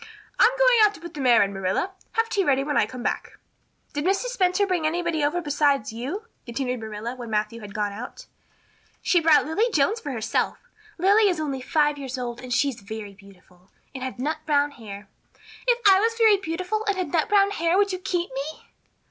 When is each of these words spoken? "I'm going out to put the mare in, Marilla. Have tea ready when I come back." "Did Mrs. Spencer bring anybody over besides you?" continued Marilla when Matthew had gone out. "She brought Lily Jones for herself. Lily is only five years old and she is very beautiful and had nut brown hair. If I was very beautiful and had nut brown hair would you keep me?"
"I'm 0.39 0.49
going 0.57 0.77
out 0.81 0.95
to 0.95 0.99
put 0.99 1.13
the 1.13 1.21
mare 1.21 1.43
in, 1.43 1.53
Marilla. 1.53 1.91
Have 2.13 2.27
tea 2.27 2.43
ready 2.43 2.63
when 2.63 2.75
I 2.75 2.87
come 2.87 3.03
back." 3.03 3.37
"Did 3.93 4.03
Mrs. 4.03 4.29
Spencer 4.29 4.65
bring 4.65 4.87
anybody 4.87 5.23
over 5.23 5.41
besides 5.43 5.93
you?" 5.93 6.25
continued 6.43 6.79
Marilla 6.79 7.13
when 7.15 7.29
Matthew 7.29 7.61
had 7.61 7.75
gone 7.75 7.91
out. 7.93 8.25
"She 9.03 9.19
brought 9.19 9.45
Lily 9.45 9.69
Jones 9.71 9.99
for 9.99 10.11
herself. 10.11 10.57
Lily 10.97 11.29
is 11.29 11.39
only 11.39 11.61
five 11.61 11.99
years 11.99 12.17
old 12.17 12.41
and 12.41 12.51
she 12.51 12.69
is 12.69 12.81
very 12.81 13.13
beautiful 13.13 13.69
and 13.93 14.03
had 14.03 14.17
nut 14.17 14.39
brown 14.47 14.71
hair. 14.71 15.07
If 15.67 15.79
I 15.87 15.99
was 15.99 16.17
very 16.17 16.37
beautiful 16.37 16.83
and 16.87 16.97
had 16.97 17.13
nut 17.13 17.29
brown 17.29 17.51
hair 17.51 17.77
would 17.77 17.93
you 17.93 17.99
keep 17.99 18.31
me?" 18.33 18.69